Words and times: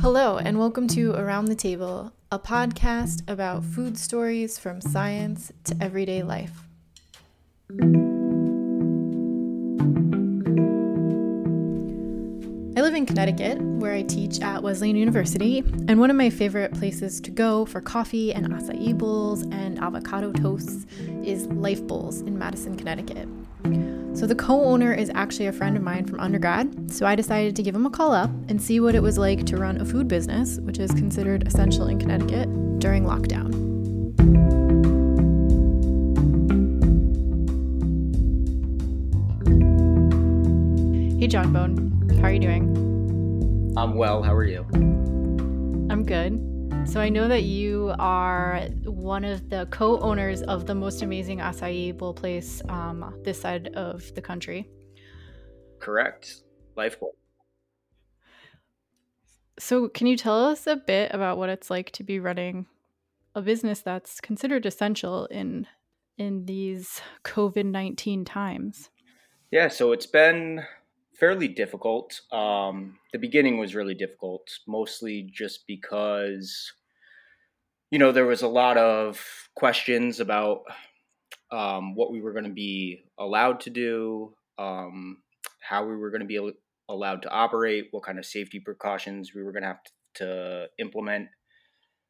Hello, 0.00 0.38
and 0.38 0.58
welcome 0.58 0.88
to 0.88 1.12
Around 1.14 1.44
the 1.44 1.54
Table, 1.54 2.12
a 2.32 2.38
podcast 2.38 3.22
about 3.30 3.64
food 3.64 3.96
stories 3.96 4.58
from 4.58 4.80
science 4.80 5.52
to 5.64 5.76
everyday 5.80 6.24
life. 6.24 6.64
I 12.74 12.80
live 12.80 12.94
in 12.94 13.06
Connecticut, 13.06 13.60
where 13.62 13.92
I 13.92 14.02
teach 14.02 14.40
at 14.40 14.64
Wesleyan 14.64 14.96
University, 14.96 15.60
and 15.86 16.00
one 16.00 16.10
of 16.10 16.16
my 16.16 16.30
favorite 16.30 16.74
places 16.74 17.20
to 17.20 17.30
go 17.30 17.64
for 17.64 17.80
coffee 17.80 18.34
and 18.34 18.48
acai 18.48 18.98
bowls 18.98 19.42
and 19.52 19.78
avocado 19.78 20.32
toasts 20.32 20.86
is 21.22 21.46
Life 21.46 21.86
Bowls 21.86 22.22
in 22.22 22.36
Madison, 22.36 22.76
Connecticut. 22.76 23.28
So, 24.14 24.26
the 24.26 24.34
co 24.34 24.64
owner 24.64 24.92
is 24.92 25.10
actually 25.14 25.46
a 25.46 25.52
friend 25.52 25.76
of 25.76 25.82
mine 25.82 26.04
from 26.04 26.20
undergrad, 26.20 26.92
so 26.92 27.06
I 27.06 27.14
decided 27.14 27.56
to 27.56 27.62
give 27.62 27.74
him 27.74 27.86
a 27.86 27.90
call 27.90 28.12
up 28.12 28.30
and 28.48 28.60
see 28.60 28.78
what 28.78 28.94
it 28.94 29.02
was 29.02 29.18
like 29.18 29.46
to 29.46 29.56
run 29.56 29.80
a 29.80 29.84
food 29.84 30.06
business, 30.06 30.58
which 30.58 30.78
is 30.78 30.90
considered 30.92 31.46
essential 31.46 31.86
in 31.88 31.98
Connecticut, 31.98 32.48
during 32.78 33.04
lockdown. 33.04 33.52
Hey, 41.18 41.28
John 41.28 41.52
Bone. 41.52 42.18
How 42.18 42.24
are 42.24 42.32
you 42.32 42.40
doing? 42.40 43.74
I'm 43.76 43.94
well. 43.94 44.22
How 44.22 44.34
are 44.34 44.44
you? 44.44 44.66
I'm 45.88 46.04
good. 46.04 46.52
So 46.84 47.00
I 47.00 47.08
know 47.08 47.28
that 47.28 47.44
you 47.44 47.94
are 47.98 48.68
one 49.02 49.24
of 49.24 49.50
the 49.50 49.66
co-owners 49.70 50.42
of 50.42 50.66
the 50.66 50.74
most 50.74 51.02
amazing 51.02 51.38
acai 51.38 51.96
bowl 51.96 52.14
place 52.14 52.62
um, 52.68 53.20
this 53.24 53.40
side 53.40 53.68
of 53.74 54.14
the 54.14 54.22
country. 54.22 54.70
Correct. 55.80 56.42
Life 56.76 57.00
bowl. 57.00 57.16
So 59.58 59.88
can 59.88 60.06
you 60.06 60.16
tell 60.16 60.46
us 60.46 60.66
a 60.66 60.76
bit 60.76 61.12
about 61.12 61.36
what 61.36 61.48
it's 61.48 61.68
like 61.68 61.90
to 61.92 62.04
be 62.04 62.20
running 62.20 62.66
a 63.34 63.42
business 63.42 63.80
that's 63.80 64.20
considered 64.20 64.66
essential 64.66 65.26
in 65.26 65.66
in 66.18 66.46
these 66.46 67.00
COVID-19 67.24 68.24
times? 68.24 68.90
Yeah, 69.50 69.68
so 69.68 69.92
it's 69.92 70.06
been 70.06 70.62
fairly 71.18 71.48
difficult. 71.48 72.20
Um, 72.30 72.98
the 73.12 73.18
beginning 73.18 73.58
was 73.58 73.74
really 73.74 73.94
difficult, 73.94 74.48
mostly 74.66 75.30
just 75.32 75.66
because, 75.66 76.72
you 77.92 77.98
know, 77.98 78.10
there 78.10 78.26
was 78.26 78.42
a 78.42 78.48
lot 78.48 78.78
of 78.78 79.22
questions 79.54 80.18
about 80.18 80.62
um, 81.52 81.94
what 81.94 82.10
we 82.10 82.22
were 82.22 82.32
going 82.32 82.46
to 82.46 82.50
be 82.50 83.04
allowed 83.18 83.60
to 83.60 83.70
do, 83.70 84.34
um, 84.58 85.18
how 85.60 85.84
we 85.84 85.94
were 85.94 86.10
going 86.10 86.22
to 86.22 86.26
be 86.26 86.52
allowed 86.88 87.22
to 87.22 87.30
operate, 87.30 87.88
what 87.90 88.02
kind 88.02 88.18
of 88.18 88.26
safety 88.26 88.58
precautions 88.58 89.34
we 89.34 89.42
were 89.42 89.52
going 89.52 89.62
to 89.62 89.68
have 89.68 89.80
to 90.14 90.66
implement. 90.78 91.28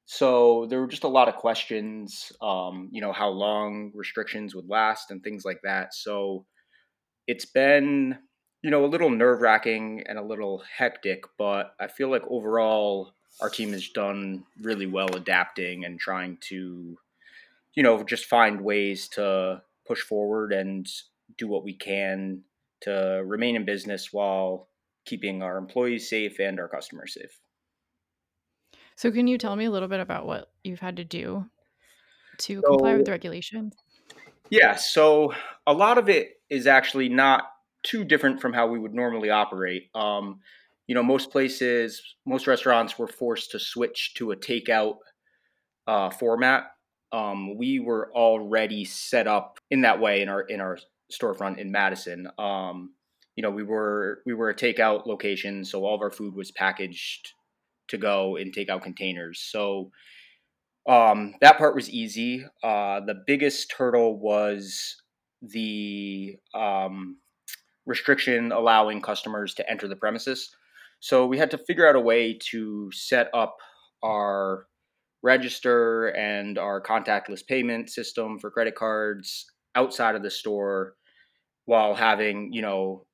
So 0.06 0.66
there 0.70 0.80
were 0.80 0.86
just 0.86 1.04
a 1.04 1.08
lot 1.08 1.28
of 1.28 1.34
questions, 1.36 2.30
um, 2.40 2.88
you 2.92 3.00
know, 3.00 3.12
how 3.12 3.30
long 3.30 3.90
restrictions 3.94 4.54
would 4.54 4.68
last 4.68 5.10
and 5.10 5.22
things 5.22 5.44
like 5.44 5.60
that. 5.64 5.94
So 5.94 6.46
it's 7.26 7.46
been 7.46 8.18
you 8.62 8.70
know, 8.70 8.84
a 8.84 8.86
little 8.86 9.10
nerve 9.10 9.40
wracking 9.40 10.04
and 10.06 10.18
a 10.18 10.24
little 10.24 10.62
hectic, 10.76 11.24
but 11.36 11.74
I 11.80 11.88
feel 11.88 12.10
like 12.10 12.22
overall 12.28 13.12
our 13.40 13.50
team 13.50 13.72
has 13.72 13.88
done 13.88 14.44
really 14.60 14.86
well 14.86 15.14
adapting 15.14 15.84
and 15.84 15.98
trying 15.98 16.38
to, 16.42 16.96
you 17.74 17.82
know, 17.82 18.02
just 18.04 18.26
find 18.26 18.60
ways 18.60 19.08
to 19.08 19.62
push 19.86 20.00
forward 20.00 20.52
and 20.52 20.88
do 21.38 21.48
what 21.48 21.64
we 21.64 21.74
can 21.74 22.42
to 22.82 23.22
remain 23.24 23.56
in 23.56 23.64
business 23.64 24.12
while 24.12 24.68
keeping 25.04 25.42
our 25.42 25.56
employees 25.56 26.08
safe 26.08 26.38
and 26.38 26.60
our 26.60 26.68
customers 26.68 27.14
safe. 27.14 27.40
So, 28.96 29.10
can 29.10 29.26
you 29.26 29.38
tell 29.38 29.56
me 29.56 29.64
a 29.64 29.70
little 29.70 29.88
bit 29.88 30.00
about 30.00 30.26
what 30.26 30.50
you've 30.62 30.80
had 30.80 30.96
to 30.96 31.04
do 31.04 31.46
to 32.38 32.60
so, 32.60 32.68
comply 32.68 32.94
with 32.94 33.06
the 33.06 33.10
regulations? 33.10 33.74
Yeah, 34.50 34.76
so 34.76 35.32
a 35.66 35.72
lot 35.72 35.98
of 35.98 36.08
it 36.08 36.40
is 36.50 36.66
actually 36.66 37.08
not 37.08 37.44
too 37.82 38.04
different 38.04 38.40
from 38.40 38.52
how 38.52 38.66
we 38.66 38.78
would 38.78 38.94
normally 38.94 39.30
operate. 39.30 39.88
Um, 39.94 40.40
you 40.86 40.94
know, 40.94 41.02
most 41.02 41.30
places, 41.30 42.02
most 42.26 42.46
restaurants 42.46 42.98
were 42.98 43.08
forced 43.08 43.50
to 43.52 43.58
switch 43.58 44.14
to 44.14 44.32
a 44.32 44.36
takeout 44.36 44.96
uh, 45.86 46.10
format. 46.10 46.64
Um, 47.12 47.56
we 47.56 47.78
were 47.78 48.10
already 48.14 48.84
set 48.84 49.26
up 49.26 49.58
in 49.70 49.82
that 49.82 50.00
way 50.00 50.22
in 50.22 50.28
our 50.28 50.42
in 50.42 50.60
our 50.60 50.78
storefront 51.12 51.58
in 51.58 51.70
Madison. 51.70 52.26
Um, 52.38 52.94
you 53.36 53.42
know, 53.42 53.50
we 53.50 53.62
were 53.62 54.22
we 54.26 54.34
were 54.34 54.50
a 54.50 54.54
takeout 54.54 55.06
location, 55.06 55.64
so 55.64 55.84
all 55.84 55.94
of 55.94 56.00
our 56.00 56.10
food 56.10 56.34
was 56.34 56.50
packaged 56.50 57.32
to 57.88 57.98
go 57.98 58.36
in 58.36 58.50
takeout 58.50 58.82
containers. 58.82 59.40
So 59.40 59.90
um, 60.88 61.34
that 61.40 61.58
part 61.58 61.74
was 61.74 61.90
easy. 61.90 62.44
Uh, 62.62 63.00
the 63.00 63.22
biggest 63.26 63.72
hurdle 63.72 64.18
was 64.18 64.96
the 65.42 66.36
um, 66.54 67.18
restriction 67.86 68.52
allowing 68.52 69.00
customers 69.00 69.54
to 69.54 69.70
enter 69.70 69.88
the 69.88 69.96
premises. 69.96 70.54
So 71.02 71.26
we 71.26 71.36
had 71.36 71.50
to 71.50 71.58
figure 71.58 71.88
out 71.88 71.96
a 71.96 72.00
way 72.00 72.38
to 72.50 72.88
set 72.92 73.28
up 73.34 73.56
our 74.04 74.68
register 75.20 76.08
and 76.10 76.58
our 76.58 76.80
contactless 76.80 77.44
payment 77.44 77.90
system 77.90 78.38
for 78.38 78.52
credit 78.52 78.76
cards 78.76 79.46
outside 79.74 80.14
of 80.14 80.22
the 80.22 80.30
store 80.30 80.94
while 81.64 81.94
having, 81.94 82.52
you 82.52 82.62
know, 82.62 83.06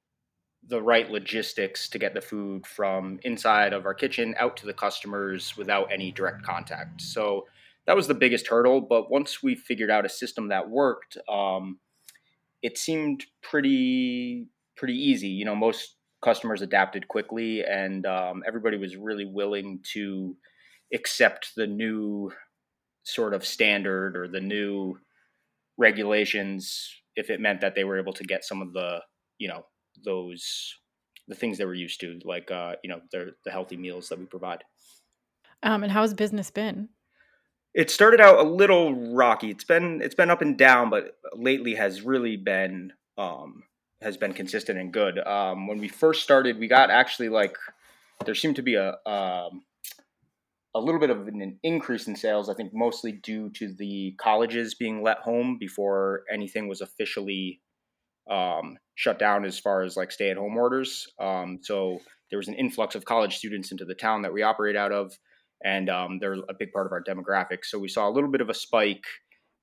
the 0.66 0.82
right 0.82 1.10
logistics 1.10 1.88
to 1.88 1.98
get 1.98 2.14
the 2.14 2.20
food 2.20 2.66
from 2.66 3.20
inside 3.22 3.72
of 3.72 3.86
our 3.86 3.94
kitchen 3.94 4.34
out 4.38 4.56
to 4.58 4.66
the 4.66 4.74
customers 4.74 5.56
without 5.56 5.90
any 5.90 6.12
direct 6.12 6.42
contact. 6.42 7.00
So 7.00 7.46
that 7.86 7.96
was 7.96 8.06
the 8.06 8.14
biggest 8.14 8.48
hurdle. 8.48 8.82
But 8.82 9.10
once 9.10 9.42
we 9.42 9.54
figured 9.54 9.90
out 9.90 10.04
a 10.04 10.10
system 10.10 10.48
that 10.48 10.68
worked, 10.68 11.16
um, 11.28 11.78
it 12.62 12.78
seemed 12.78 13.26
pretty 13.42 14.48
pretty 14.76 14.94
easy. 14.96 15.28
You 15.28 15.44
know, 15.46 15.56
most 15.56 15.97
customers 16.22 16.62
adapted 16.62 17.08
quickly, 17.08 17.64
and 17.64 18.06
um, 18.06 18.42
everybody 18.46 18.76
was 18.76 18.96
really 18.96 19.24
willing 19.24 19.80
to 19.94 20.36
accept 20.92 21.52
the 21.56 21.66
new 21.66 22.32
sort 23.04 23.34
of 23.34 23.44
standard 23.44 24.16
or 24.16 24.28
the 24.28 24.40
new 24.40 24.98
regulations 25.78 26.90
if 27.16 27.30
it 27.30 27.40
meant 27.40 27.60
that 27.60 27.74
they 27.74 27.84
were 27.84 27.98
able 27.98 28.12
to 28.12 28.24
get 28.24 28.44
some 28.44 28.60
of 28.60 28.72
the 28.72 29.00
you 29.38 29.48
know 29.48 29.64
those 30.04 30.74
the 31.28 31.34
things 31.34 31.58
they 31.58 31.64
were 31.64 31.74
used 31.74 32.00
to 32.00 32.18
like 32.24 32.50
uh, 32.50 32.74
you 32.82 32.90
know 32.90 33.00
the 33.12 33.32
the 33.44 33.50
healthy 33.50 33.76
meals 33.76 34.08
that 34.08 34.18
we 34.18 34.26
provide. 34.26 34.64
Um, 35.62 35.82
and 35.82 35.92
how 35.92 36.02
has 36.02 36.14
business 36.14 36.50
been? 36.50 36.88
It 37.74 37.90
started 37.90 38.20
out 38.20 38.38
a 38.38 38.48
little 38.48 38.94
rocky. 39.14 39.50
It's 39.50 39.64
been 39.64 40.00
it's 40.02 40.14
been 40.14 40.30
up 40.30 40.42
and 40.42 40.56
down 40.56 40.90
but 40.90 41.16
lately 41.34 41.74
has 41.74 42.02
really 42.02 42.36
been 42.36 42.92
um, 43.16 43.62
has 44.00 44.16
been 44.16 44.32
consistent 44.32 44.78
and 44.78 44.92
good. 44.92 45.18
Um, 45.18 45.66
when 45.66 45.78
we 45.78 45.88
first 45.88 46.22
started, 46.22 46.58
we 46.58 46.68
got 46.68 46.90
actually 46.90 47.28
like 47.28 47.56
there 48.24 48.34
seemed 48.34 48.56
to 48.56 48.62
be 48.62 48.74
a 48.74 48.96
um, 49.06 49.62
a 50.74 50.80
little 50.80 51.00
bit 51.00 51.10
of 51.10 51.26
an 51.26 51.58
increase 51.62 52.06
in 52.06 52.14
sales. 52.14 52.48
I 52.48 52.54
think 52.54 52.72
mostly 52.72 53.12
due 53.12 53.50
to 53.50 53.72
the 53.72 54.14
colleges 54.18 54.74
being 54.74 55.02
let 55.02 55.18
home 55.18 55.56
before 55.58 56.22
anything 56.30 56.68
was 56.68 56.80
officially 56.80 57.60
um, 58.30 58.78
shut 58.94 59.18
down 59.18 59.44
as 59.44 59.58
far 59.58 59.82
as 59.82 59.96
like 59.96 60.12
stay 60.12 60.30
at 60.30 60.36
home 60.36 60.56
orders. 60.56 61.06
Um, 61.18 61.58
so 61.62 62.00
there 62.30 62.38
was 62.38 62.48
an 62.48 62.54
influx 62.54 62.94
of 62.94 63.04
college 63.04 63.36
students 63.36 63.72
into 63.72 63.84
the 63.84 63.94
town 63.94 64.22
that 64.22 64.32
we 64.32 64.42
operate 64.42 64.76
out 64.76 64.92
of, 64.92 65.18
and 65.64 65.88
um, 65.88 66.18
they're 66.20 66.34
a 66.48 66.54
big 66.56 66.72
part 66.72 66.86
of 66.86 66.92
our 66.92 67.02
demographic. 67.02 67.64
So 67.64 67.78
we 67.78 67.88
saw 67.88 68.08
a 68.08 68.12
little 68.12 68.30
bit 68.30 68.42
of 68.42 68.50
a 68.50 68.54
spike, 68.54 69.06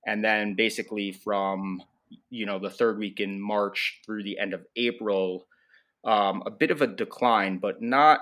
and 0.05 0.23
then 0.23 0.55
basically 0.55 1.11
from 1.11 1.83
you 2.29 2.45
know 2.45 2.59
the 2.59 2.69
third 2.69 2.97
week 2.97 3.19
in 3.19 3.39
March 3.39 4.01
through 4.05 4.23
the 4.23 4.37
end 4.39 4.53
of 4.53 4.65
April, 4.75 5.47
um, 6.05 6.43
a 6.45 6.51
bit 6.51 6.71
of 6.71 6.81
a 6.81 6.87
decline, 6.87 7.57
but 7.57 7.81
not 7.81 8.19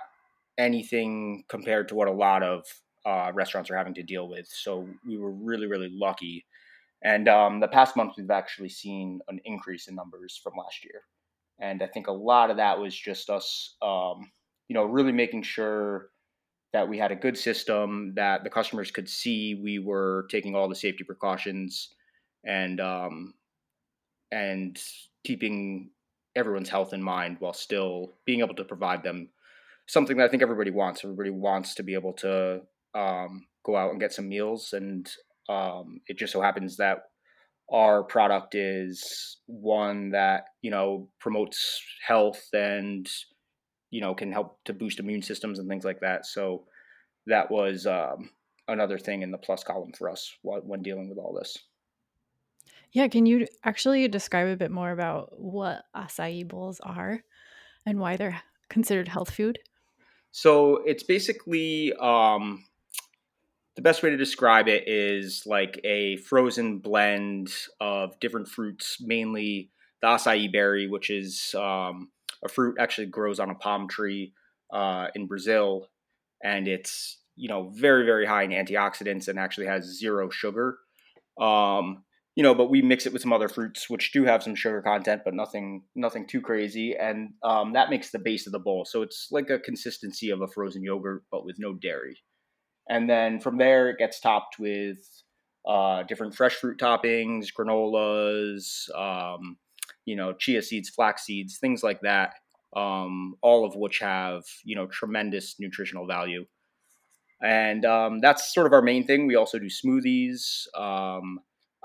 anything 0.57 1.43
compared 1.49 1.87
to 1.89 1.95
what 1.95 2.07
a 2.07 2.11
lot 2.11 2.43
of 2.43 2.65
uh, 3.05 3.31
restaurants 3.33 3.69
are 3.69 3.77
having 3.77 3.93
to 3.95 4.03
deal 4.03 4.27
with. 4.27 4.47
So 4.47 4.87
we 5.07 5.17
were 5.17 5.31
really 5.31 5.67
really 5.67 5.89
lucky, 5.91 6.45
and 7.03 7.27
um, 7.27 7.59
the 7.59 7.67
past 7.67 7.95
month 7.95 8.13
we've 8.17 8.31
actually 8.31 8.69
seen 8.69 9.19
an 9.27 9.39
increase 9.45 9.87
in 9.87 9.95
numbers 9.95 10.39
from 10.43 10.53
last 10.57 10.83
year, 10.83 11.01
and 11.59 11.81
I 11.81 11.87
think 11.87 12.07
a 12.07 12.11
lot 12.11 12.51
of 12.51 12.57
that 12.57 12.79
was 12.79 12.95
just 12.95 13.29
us, 13.29 13.75
um, 13.81 14.31
you 14.67 14.73
know, 14.73 14.83
really 14.83 15.11
making 15.11 15.43
sure 15.43 16.09
that 16.73 16.89
we 16.89 16.97
had 16.97 17.11
a 17.11 17.15
good 17.15 17.37
system 17.37 18.13
that 18.15 18.43
the 18.43 18.49
customers 18.49 18.91
could 18.91 19.07
see 19.07 19.55
we 19.63 19.77
were 19.77 20.25
taking 20.29 20.55
all 20.55 20.67
the 20.67 20.75
safety 20.75 21.03
precautions 21.03 21.89
and 22.43 22.81
um, 22.81 23.33
and 24.33 24.81
keeping 25.23 25.91
everyone's 26.35 26.69
health 26.69 26.93
in 26.93 27.03
mind 27.03 27.37
while 27.39 27.53
still 27.53 28.13
being 28.25 28.39
able 28.39 28.55
to 28.55 28.63
provide 28.63 29.03
them 29.03 29.29
something 29.87 30.17
that 30.17 30.25
I 30.25 30.27
think 30.29 30.41
everybody 30.41 30.71
wants. 30.71 31.03
Everybody 31.03 31.29
wants 31.29 31.75
to 31.75 31.83
be 31.83 31.93
able 31.93 32.13
to 32.13 32.61
um, 32.95 33.45
go 33.63 33.75
out 33.77 33.91
and 33.91 33.99
get 33.99 34.11
some 34.11 34.27
meals, 34.27 34.73
and 34.73 35.09
um, 35.49 36.01
it 36.07 36.17
just 36.17 36.33
so 36.33 36.41
happens 36.41 36.77
that 36.77 37.03
our 37.71 38.03
product 38.03 38.55
is 38.55 39.37
one 39.45 40.09
that 40.11 40.45
you 40.61 40.71
know 40.71 41.09
promotes 41.19 41.81
health 42.05 42.43
and 42.53 43.07
you 43.91 44.01
know 44.01 44.13
can 44.15 44.31
help 44.31 44.57
to 44.65 44.73
boost 44.73 44.99
immune 44.99 45.21
systems 45.21 45.59
and 45.59 45.69
things 45.69 45.85
like 45.85 45.99
that. 46.01 46.25
So 46.25 46.65
that 47.27 47.51
was 47.51 47.85
um, 47.85 48.31
another 48.67 48.97
thing 48.97 49.21
in 49.21 49.31
the 49.31 49.37
plus 49.37 49.63
column 49.63 49.93
for 49.93 50.09
us 50.09 50.35
when 50.41 50.81
dealing 50.81 51.09
with 51.09 51.19
all 51.19 51.37
this. 51.37 51.57
Yeah, 52.93 53.07
can 53.07 53.25
you 53.25 53.47
actually 53.63 54.07
describe 54.07 54.47
a 54.47 54.55
bit 54.55 54.71
more 54.71 54.91
about 54.91 55.39
what 55.39 55.83
acai 55.95 56.47
bowls 56.47 56.79
are 56.79 57.23
and 57.85 57.99
why 57.99 58.17
they're 58.17 58.41
considered 58.69 59.07
health 59.07 59.33
food? 59.33 59.57
So 60.31 60.77
it's 60.85 61.03
basically 61.03 61.93
um, 61.93 62.63
the 63.75 63.81
best 63.81 64.03
way 64.03 64.11
to 64.11 64.17
describe 64.17 64.67
it 64.67 64.87
is 64.87 65.43
like 65.47 65.79
a 65.83 66.17
frozen 66.17 66.79
blend 66.79 67.51
of 67.79 68.19
different 68.19 68.47
fruits, 68.47 68.97
mainly 69.01 69.71
the 70.01 70.07
acai 70.07 70.51
berry, 70.51 70.87
which 70.87 71.09
is 71.09 71.55
um, 71.55 72.09
a 72.43 72.49
fruit 72.49 72.77
actually 72.79 73.07
grows 73.07 73.39
on 73.39 73.49
a 73.49 73.55
palm 73.55 73.87
tree 73.87 74.33
uh, 74.71 75.07
in 75.15 75.25
Brazil, 75.25 75.89
and 76.43 76.67
it's 76.67 77.17
you 77.35 77.49
know 77.49 77.69
very 77.69 78.05
very 78.05 78.25
high 78.27 78.43
in 78.43 78.51
antioxidants 78.51 79.27
and 79.27 79.39
actually 79.39 79.65
has 79.65 79.97
zero 79.97 80.29
sugar. 80.29 80.77
Um, 81.39 82.03
you 82.35 82.41
know, 82.41 82.55
but 82.55 82.69
we 82.69 82.81
mix 82.81 83.05
it 83.05 83.13
with 83.13 83.21
some 83.21 83.33
other 83.33 83.47
fruits 83.47 83.89
which 83.89 84.11
do 84.11 84.23
have 84.25 84.41
some 84.41 84.55
sugar 84.55 84.81
content, 84.81 85.21
but 85.23 85.35
nothing 85.35 85.83
nothing 85.95 86.25
too 86.25 86.41
crazy, 86.41 86.95
and 86.95 87.33
um, 87.43 87.73
that 87.73 87.89
makes 87.89 88.11
the 88.11 88.19
base 88.19 88.47
of 88.47 88.53
the 88.53 88.59
bowl. 88.59 88.85
So 88.85 89.01
it's 89.01 89.27
like 89.31 89.49
a 89.49 89.59
consistency 89.59 90.29
of 90.31 90.41
a 90.41 90.47
frozen 90.47 90.83
yogurt, 90.83 91.23
but 91.31 91.45
with 91.45 91.57
no 91.59 91.73
dairy. 91.73 92.17
And 92.89 93.09
then 93.09 93.39
from 93.39 93.57
there, 93.57 93.89
it 93.89 93.97
gets 93.97 94.19
topped 94.19 94.57
with 94.59 94.97
uh, 95.67 96.03
different 96.03 96.35
fresh 96.35 96.55
fruit 96.55 96.77
toppings, 96.79 97.47
granolas, 97.57 98.89
um, 98.97 99.57
you 100.05 100.15
know, 100.15 100.33
chia 100.33 100.61
seeds, 100.61 100.89
flax 100.89 101.23
seeds, 101.25 101.59
things 101.59 101.83
like 101.83 102.01
that. 102.01 102.33
Um, 102.75 103.35
all 103.43 103.65
of 103.65 103.75
which 103.75 103.99
have 103.99 104.43
you 104.63 104.75
know 104.75 104.87
tremendous 104.87 105.55
nutritional 105.59 106.07
value. 106.07 106.45
And 107.43 107.85
um, 107.85 108.21
that's 108.21 108.53
sort 108.53 108.65
of 108.65 108.73
our 108.73 108.81
main 108.81 109.05
thing. 109.05 109.27
We 109.27 109.35
also 109.35 109.59
do 109.59 109.67
smoothies. 109.67 110.65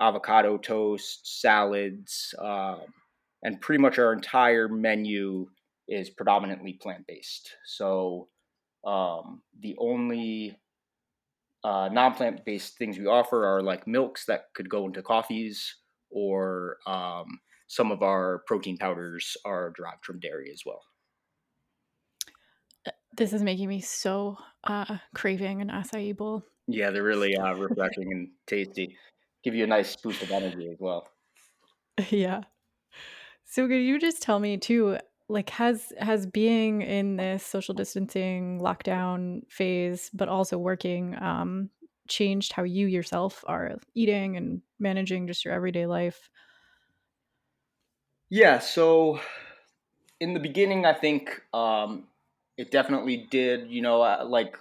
Um, 0.00 0.08
avocado 0.08 0.58
toast, 0.58 1.40
salads, 1.40 2.34
uh, 2.40 2.78
and 3.42 3.60
pretty 3.60 3.80
much 3.80 3.98
our 3.98 4.12
entire 4.12 4.68
menu 4.68 5.46
is 5.88 6.10
predominantly 6.10 6.74
plant 6.74 7.06
based. 7.06 7.56
So 7.66 8.28
um, 8.84 9.42
the 9.60 9.76
only 9.78 10.58
uh, 11.64 11.88
non 11.92 12.14
plant 12.14 12.44
based 12.44 12.78
things 12.78 12.98
we 12.98 13.06
offer 13.06 13.44
are 13.46 13.62
like 13.62 13.86
milks 13.86 14.24
that 14.26 14.46
could 14.54 14.68
go 14.68 14.86
into 14.86 15.02
coffees, 15.02 15.76
or 16.10 16.78
um, 16.86 17.40
some 17.66 17.90
of 17.92 18.02
our 18.02 18.42
protein 18.46 18.78
powders 18.78 19.36
are 19.44 19.72
derived 19.76 20.04
from 20.04 20.20
dairy 20.20 20.50
as 20.52 20.62
well. 20.64 20.82
Uh, 22.86 22.92
this 23.16 23.32
is 23.32 23.42
making 23.42 23.68
me 23.68 23.80
so 23.80 24.36
uh, 24.64 24.98
craving 25.14 25.60
an 25.60 25.68
acai 25.68 26.16
bowl. 26.16 26.44
Yeah, 26.66 26.90
they're 26.90 27.02
really 27.02 27.36
uh, 27.36 27.54
refreshing 27.54 28.12
and 28.12 28.28
tasty 28.46 28.96
give 29.42 29.54
you 29.54 29.64
a 29.64 29.66
nice 29.66 29.96
boost 29.96 30.22
of 30.22 30.30
energy 30.30 30.68
as 30.70 30.78
well. 30.80 31.08
Yeah. 32.10 32.42
So 33.44 33.66
could 33.66 33.76
you 33.76 33.98
just 33.98 34.22
tell 34.22 34.38
me 34.40 34.56
too, 34.56 34.98
like 35.28 35.50
has 35.50 35.92
has 35.98 36.26
being 36.26 36.82
in 36.82 37.16
this 37.16 37.44
social 37.44 37.74
distancing 37.74 38.60
lockdown 38.60 39.50
phase, 39.50 40.10
but 40.12 40.28
also 40.28 40.58
working, 40.58 41.20
um, 41.22 41.70
changed 42.08 42.52
how 42.52 42.62
you 42.62 42.86
yourself 42.86 43.44
are 43.46 43.76
eating 43.94 44.36
and 44.36 44.62
managing 44.78 45.26
just 45.26 45.44
your 45.44 45.54
everyday 45.54 45.86
life? 45.86 46.30
Yeah, 48.30 48.58
so 48.58 49.20
in 50.20 50.34
the 50.34 50.40
beginning, 50.40 50.84
I 50.84 50.92
think 50.94 51.42
um, 51.52 52.08
it 52.56 52.70
definitely 52.70 53.16
did. 53.30 53.70
You 53.70 53.82
know, 53.82 54.02
uh, 54.02 54.24
like 54.26 54.56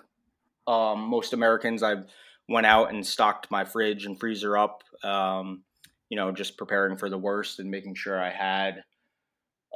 um, 0.68 1.02
most 1.02 1.34
Americans, 1.34 1.84
I've 1.84 2.08
went 2.50 2.66
out 2.66 2.94
and 2.94 3.06
stocked 3.06 3.52
my 3.52 3.66
fridge 3.66 4.06
and 4.06 4.20
freezer 4.20 4.58
up. 4.58 4.84
Um, 5.04 5.64
you 6.10 6.16
know, 6.16 6.32
just 6.32 6.58
preparing 6.58 6.98
for 6.98 7.10
the 7.10 7.18
worst 7.18 7.60
and 7.60 7.70
making 7.70 7.96
sure 7.96 8.22
I 8.22 8.30
had 8.30 8.84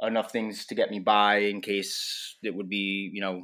enough 0.00 0.32
things 0.32 0.66
to 0.66 0.74
get 0.74 0.90
me 0.90 0.98
by 0.98 1.36
in 1.36 1.60
case 1.60 2.36
it 2.42 2.54
would 2.54 2.68
be, 2.68 3.10
you 3.12 3.20
know, 3.20 3.42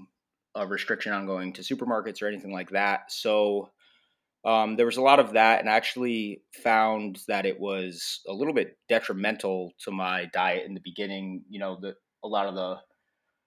a 0.55 0.67
restriction 0.67 1.13
on 1.13 1.27
going 1.27 1.53
to 1.53 1.63
supermarkets 1.63 2.23
or 2.23 2.27
anything 2.27 2.53
like 2.53 2.71
that. 2.71 3.13
So 3.13 3.71
um, 4.45 4.77
there 4.77 4.87
was 4.87 4.97
a 4.97 5.03
lot 5.03 5.21
of 5.21 5.33
that, 5.33 5.61
and 5.61 5.69
I 5.69 5.75
actually 5.75 6.43
found 6.63 7.21
that 7.29 7.45
it 7.45 7.59
was 7.59 8.21
a 8.27 8.33
little 8.33 8.55
bit 8.55 8.79
detrimental 8.89 9.73
to 9.85 9.91
my 9.91 10.27
diet 10.33 10.67
in 10.67 10.75
the 10.75 10.81
beginning. 10.81 11.43
You 11.51 11.59
know, 11.59 11.79
that 11.83 11.97
a 12.25 12.29
lot 12.29 12.47
of 12.47 12.55
the 12.55 12.79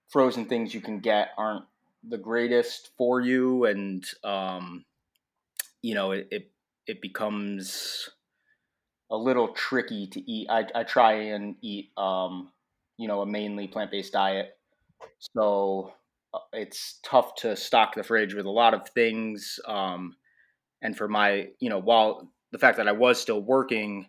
frozen 0.09 0.45
things 0.45 0.73
you 0.73 0.81
can 0.81 0.99
get 0.99 1.29
aren't 1.37 1.65
the 2.07 2.17
greatest 2.17 2.91
for 2.97 3.21
you, 3.21 3.65
and 3.65 4.05
um, 4.23 4.85
you 5.81 5.95
know, 5.95 6.11
it, 6.11 6.27
it, 6.31 6.51
it 6.87 7.01
becomes 7.01 8.09
a 9.09 9.17
little 9.17 9.49
tricky 9.49 10.07
to 10.07 10.31
eat. 10.31 10.47
I, 10.49 10.65
I 10.73 10.83
try 10.83 11.13
and 11.13 11.55
eat, 11.61 11.91
um, 11.97 12.51
you 12.97 13.07
know, 13.07 13.21
a 13.21 13.25
mainly 13.25 13.67
plant 13.67 13.91
based 13.91 14.13
diet. 14.13 14.57
So 15.19 15.93
uh, 16.33 16.39
it's 16.53 16.99
tough 17.03 17.35
to 17.35 17.55
stock 17.55 17.95
the 17.95 18.03
fridge 18.03 18.33
with 18.33 18.45
a 18.45 18.51
lot 18.51 18.73
of 18.73 18.87
things. 18.89 19.59
Um, 19.67 20.15
and 20.81 20.95
for 20.95 21.07
my, 21.07 21.49
you 21.59 21.69
know, 21.69 21.79
while 21.79 22.31
the 22.51 22.59
fact 22.59 22.77
that 22.77 22.87
I 22.87 22.93
was 22.93 23.21
still 23.21 23.41
working, 23.41 24.07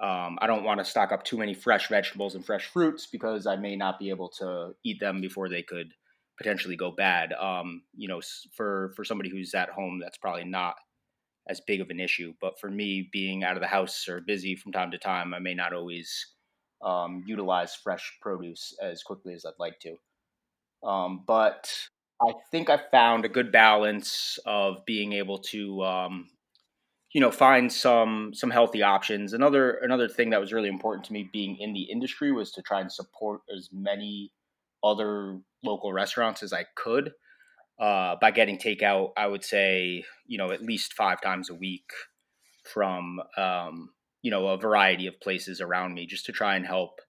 um, 0.00 0.38
I 0.40 0.46
don't 0.46 0.64
want 0.64 0.78
to 0.78 0.84
stock 0.84 1.10
up 1.10 1.24
too 1.24 1.36
many 1.36 1.54
fresh 1.54 1.88
vegetables 1.88 2.34
and 2.34 2.44
fresh 2.44 2.66
fruits 2.66 3.06
because 3.06 3.46
I 3.46 3.56
may 3.56 3.74
not 3.74 3.98
be 3.98 4.10
able 4.10 4.28
to 4.38 4.74
eat 4.84 5.00
them 5.00 5.20
before 5.20 5.48
they 5.48 5.62
could 5.62 5.92
potentially 6.36 6.76
go 6.76 6.92
bad. 6.92 7.32
Um, 7.32 7.82
you 7.96 8.06
know, 8.06 8.20
for 8.54 8.92
for 8.94 9.04
somebody 9.04 9.28
who's 9.28 9.54
at 9.54 9.70
home, 9.70 9.98
that's 10.00 10.16
probably 10.16 10.44
not 10.44 10.76
as 11.48 11.60
big 11.60 11.80
of 11.80 11.90
an 11.90 12.00
issue. 12.00 12.34
But 12.40 12.58
for 12.60 12.70
me, 12.70 13.08
being 13.12 13.44
out 13.44 13.56
of 13.56 13.62
the 13.62 13.68
house 13.68 14.08
or 14.08 14.20
busy 14.20 14.54
from 14.54 14.72
time 14.72 14.90
to 14.90 14.98
time, 14.98 15.34
I 15.34 15.38
may 15.38 15.54
not 15.54 15.72
always 15.72 16.26
um, 16.82 17.24
utilize 17.26 17.74
fresh 17.74 18.16
produce 18.20 18.74
as 18.82 19.02
quickly 19.02 19.34
as 19.34 19.44
I'd 19.44 19.52
like 19.58 19.80
to. 19.80 19.96
Um, 20.86 21.24
but 21.26 21.72
I 22.22 22.32
think 22.50 22.70
I 22.70 22.80
found 22.90 23.24
a 23.24 23.28
good 23.28 23.50
balance 23.50 24.38
of 24.46 24.84
being 24.86 25.12
able 25.12 25.38
to, 25.38 25.82
um, 25.82 26.28
you 27.12 27.20
know, 27.20 27.30
find 27.30 27.72
some 27.72 28.32
some 28.34 28.50
healthy 28.50 28.82
options. 28.82 29.32
Another 29.32 29.72
another 29.72 30.08
thing 30.08 30.30
that 30.30 30.40
was 30.40 30.52
really 30.52 30.68
important 30.68 31.04
to 31.06 31.12
me, 31.12 31.28
being 31.32 31.56
in 31.58 31.72
the 31.72 31.82
industry, 31.82 32.32
was 32.32 32.52
to 32.52 32.62
try 32.62 32.80
and 32.80 32.92
support 32.92 33.40
as 33.56 33.70
many 33.72 34.32
other 34.84 35.40
local 35.64 35.92
restaurants 35.92 36.42
as 36.42 36.52
I 36.52 36.66
could 36.76 37.12
uh, 37.78 38.16
by 38.20 38.30
getting 38.30 38.58
takeout, 38.58 39.12
I 39.16 39.26
would 39.26 39.44
say, 39.44 40.04
you 40.26 40.38
know, 40.38 40.50
at 40.50 40.62
least 40.62 40.94
five 40.94 41.20
times 41.20 41.48
a 41.48 41.54
week 41.54 41.90
from, 42.64 43.20
um, 43.36 43.90
you 44.22 44.30
know, 44.30 44.48
a 44.48 44.58
variety 44.58 45.06
of 45.06 45.20
places 45.20 45.60
around 45.60 45.94
me 45.94 46.06
just 46.06 46.26
to 46.26 46.32
try 46.32 46.56
and 46.56 46.66
help, 46.66 47.00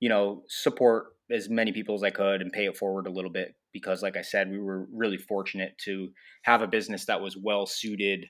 you 0.00 0.08
know, 0.08 0.44
support 0.48 1.08
as 1.30 1.50
many 1.50 1.72
people 1.72 1.94
as 1.94 2.02
I 2.02 2.10
could 2.10 2.40
and 2.40 2.52
pay 2.52 2.64
it 2.64 2.76
forward 2.76 3.06
a 3.06 3.12
little 3.12 3.30
bit. 3.30 3.54
Because, 3.72 4.02
like 4.02 4.16
I 4.16 4.22
said, 4.22 4.50
we 4.50 4.58
were 4.58 4.86
really 4.92 5.18
fortunate 5.18 5.76
to 5.84 6.08
have 6.42 6.62
a 6.62 6.66
business 6.66 7.04
that 7.04 7.20
was 7.20 7.36
well 7.36 7.66
suited 7.66 8.26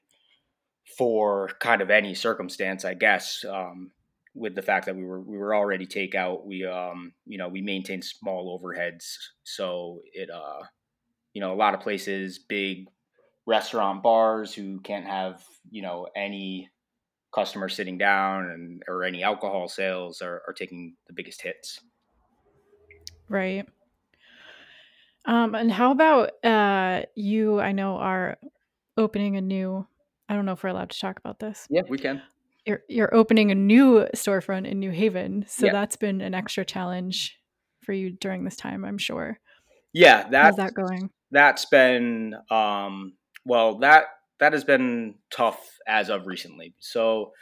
for 0.96 1.50
kind 1.60 1.80
of 1.80 1.90
any 1.90 2.14
circumstance, 2.14 2.84
I 2.84 2.94
guess. 2.94 3.44
Um, 3.48 3.92
with 4.34 4.54
the 4.54 4.62
fact 4.62 4.86
that 4.86 4.96
we 4.96 5.04
were 5.04 5.20
we 5.20 5.38
were 5.38 5.54
already 5.54 5.86
takeout, 5.86 6.44
we 6.44 6.64
um, 6.64 7.12
you 7.26 7.38
know 7.38 7.48
we 7.48 7.60
maintained 7.60 8.04
small 8.04 8.58
overheads, 8.58 9.14
so 9.42 10.00
it 10.12 10.28
uh, 10.30 10.64
you 11.34 11.40
know, 11.40 11.52
a 11.52 11.56
lot 11.56 11.74
of 11.74 11.80
places, 11.80 12.38
big 12.38 12.86
restaurant 13.46 14.02
bars 14.02 14.54
who 14.54 14.80
can't 14.80 15.06
have, 15.06 15.42
you 15.70 15.82
know, 15.82 16.08
any 16.16 16.68
customers 17.34 17.74
sitting 17.74 17.98
down 17.98 18.50
and 18.50 18.82
or 18.88 19.04
any 19.04 19.22
alcohol 19.22 19.68
sales 19.68 20.22
are, 20.22 20.42
are 20.46 20.54
taking 20.54 20.94
the 21.06 21.12
biggest 21.12 21.42
hits. 21.42 21.80
Right. 23.28 23.66
Um, 25.26 25.54
and 25.54 25.70
how 25.70 25.90
about 25.92 26.42
uh, 26.44 27.02
you? 27.14 27.60
I 27.60 27.72
know 27.72 27.96
are 27.96 28.38
opening 28.96 29.36
a 29.36 29.40
new. 29.40 29.86
I 30.28 30.34
don't 30.34 30.46
know 30.46 30.52
if 30.52 30.62
we're 30.62 30.70
allowed 30.70 30.90
to 30.90 30.98
talk 30.98 31.18
about 31.18 31.38
this. 31.38 31.66
Yeah, 31.68 31.82
we 31.88 31.98
can. 31.98 32.22
You're 32.64 32.80
you're 32.88 33.14
opening 33.14 33.50
a 33.50 33.54
new 33.54 34.06
storefront 34.14 34.66
in 34.66 34.78
New 34.78 34.90
Haven, 34.90 35.44
so 35.46 35.66
yeah. 35.66 35.72
that's 35.72 35.96
been 35.96 36.22
an 36.22 36.34
extra 36.34 36.64
challenge 36.64 37.38
for 37.82 37.92
you 37.92 38.10
during 38.10 38.44
this 38.44 38.56
time, 38.56 38.84
I'm 38.84 38.98
sure. 38.98 39.38
Yeah, 39.92 40.28
that's, 40.28 40.34
how's 40.34 40.56
that 40.56 40.74
going? 40.74 41.10
That's 41.30 41.64
been 41.66 42.34
um, 42.50 43.14
well 43.44 43.78
that 43.78 44.04
that 44.40 44.52
has 44.52 44.64
been 44.64 45.16
tough 45.30 45.58
as 45.86 46.08
of 46.08 46.26
recently. 46.26 46.74
So 46.78 47.32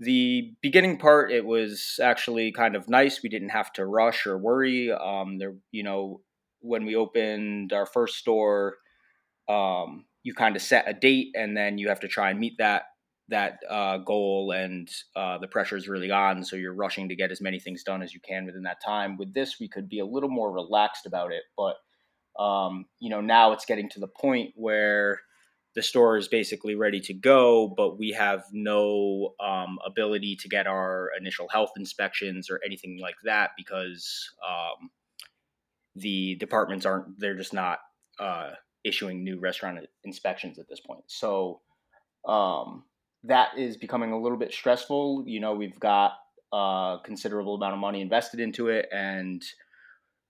the 0.00 0.52
beginning 0.60 0.98
part 0.98 1.30
it 1.30 1.44
was 1.44 1.98
actually 2.02 2.52
kind 2.52 2.74
of 2.76 2.88
nice. 2.88 3.22
We 3.22 3.28
didn't 3.28 3.50
have 3.50 3.72
to 3.74 3.86
rush 3.86 4.26
or 4.26 4.36
worry. 4.36 4.90
Um, 4.92 5.38
there, 5.38 5.54
you 5.70 5.84
know, 5.84 6.20
when 6.60 6.84
we 6.84 6.96
opened 6.96 7.72
our 7.72 7.86
first 7.86 8.16
store, 8.16 8.76
um, 9.48 10.06
you 10.24 10.34
kind 10.34 10.56
of 10.56 10.62
set 10.62 10.88
a 10.88 10.94
date 10.94 11.28
and 11.36 11.56
then 11.56 11.78
you 11.78 11.88
have 11.88 12.00
to 12.00 12.08
try 12.08 12.30
and 12.30 12.40
meet 12.40 12.54
that 12.58 12.84
that 13.28 13.60
uh, 13.70 13.96
goal 13.98 14.52
and 14.54 14.90
uh, 15.16 15.38
the 15.38 15.48
pressure 15.48 15.76
is 15.76 15.88
really 15.88 16.10
on 16.10 16.44
so 16.44 16.56
you're 16.56 16.74
rushing 16.74 17.08
to 17.08 17.16
get 17.16 17.30
as 17.30 17.40
many 17.40 17.58
things 17.58 17.82
done 17.82 18.02
as 18.02 18.12
you 18.12 18.20
can 18.20 18.44
within 18.44 18.62
that 18.62 18.82
time 18.84 19.16
with 19.16 19.32
this 19.32 19.56
we 19.58 19.68
could 19.68 19.88
be 19.88 20.00
a 20.00 20.04
little 20.04 20.28
more 20.28 20.52
relaxed 20.52 21.06
about 21.06 21.32
it 21.32 21.42
but 21.56 21.76
Um, 22.38 22.86
you 23.00 23.10
know, 23.10 23.20
now 23.20 23.52
it's 23.52 23.64
getting 23.64 23.88
to 23.90 24.00
the 24.00 24.08
point 24.08 24.52
where 24.56 25.20
the 25.74 25.82
store 25.82 26.16
is 26.16 26.28
basically 26.28 26.76
ready 26.76 27.00
to 27.00 27.14
go, 27.14 27.72
but 27.76 27.98
we 27.98 28.10
have 28.10 28.44
no 28.52 29.34
um, 29.44 29.78
ability 29.84 30.36
to 30.36 30.48
get 30.48 30.66
our 30.66 31.10
initial 31.18 31.48
health 31.48 31.72
inspections 31.76 32.48
or 32.48 32.60
anything 32.64 32.98
like 33.00 33.16
that 33.24 33.50
because 33.56 34.30
um, 34.48 34.90
the 35.96 36.36
departments 36.36 36.86
aren't, 36.86 37.18
they're 37.18 37.36
just 37.36 37.52
not 37.52 37.78
uh, 38.20 38.50
issuing 38.84 39.24
new 39.24 39.40
restaurant 39.40 39.80
inspections 40.04 40.58
at 40.58 40.68
this 40.68 40.80
point. 40.80 41.04
So 41.08 41.60
um, 42.26 42.84
that 43.24 43.58
is 43.58 43.76
becoming 43.76 44.12
a 44.12 44.20
little 44.20 44.38
bit 44.38 44.52
stressful. 44.52 45.24
You 45.26 45.40
know, 45.40 45.54
we've 45.54 45.80
got 45.80 46.12
a 46.52 46.98
considerable 47.02 47.56
amount 47.56 47.74
of 47.74 47.80
money 47.80 48.00
invested 48.00 48.38
into 48.38 48.68
it 48.68 48.88
and 48.92 49.42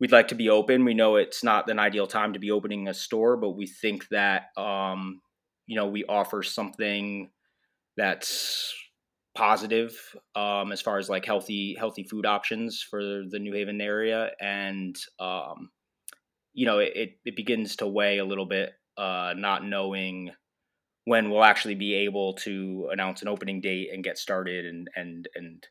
we'd 0.05 0.13
like 0.13 0.29
to 0.29 0.35
be 0.35 0.51
open. 0.51 0.85
We 0.85 0.93
know 0.93 1.17
it's 1.17 1.43
not 1.43 1.71
an 1.71 1.79
ideal 1.79 2.07
time 2.07 2.35
to 2.35 2.39
be 2.39 2.51
opening 2.51 2.89
a 2.89 2.93
store, 2.93 3.39
but 3.39 3.53
we 3.53 3.67
think 3.67 4.07
that 4.09 4.49
um, 4.55 5.23
you 5.67 5.77
know 5.77 5.87
we 5.87 6.05
offer 6.05 6.43
something 6.43 7.31
that's 7.97 8.75
positive 9.35 9.97
um, 10.37 10.73
as 10.73 10.83
far 10.83 10.99
as 10.99 11.09
like 11.09 11.25
healthy 11.25 11.75
healthy 11.79 12.03
food 12.03 12.27
options 12.27 12.83
for 12.83 13.01
the 13.01 13.39
New 13.39 13.55
Haven 13.55 13.81
area, 13.81 14.33
and 14.43 14.95
um, 15.21 15.71
you 16.53 16.67
know 16.67 16.81
it, 16.81 17.13
it 17.25 17.35
begins 17.35 17.77
to 17.77 17.87
weigh 17.87 18.19
a 18.19 18.27
little 18.27 18.45
bit 18.45 18.75
uh, 18.99 19.33
not 19.35 19.65
knowing 19.65 20.33
when 21.07 21.31
we'll 21.31 21.45
actually 21.45 21.77
be 21.77 21.95
able 21.95 22.35
to 22.35 22.91
announce 22.93 23.23
an 23.23 23.29
opening 23.29 23.63
date 23.63 23.89
and 23.91 24.05
get 24.05 24.19
started 24.19 24.67
and 24.67 24.91
and 24.97 25.31
and 25.35 25.67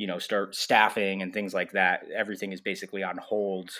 you 0.00 0.06
know 0.06 0.18
start 0.18 0.54
staffing 0.54 1.20
and 1.20 1.30
things 1.30 1.52
like 1.52 1.72
that. 1.72 2.06
Everything 2.16 2.52
is 2.52 2.62
basically 2.62 3.02
on 3.02 3.18
hold 3.18 3.70